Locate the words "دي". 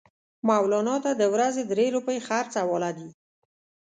2.97-3.07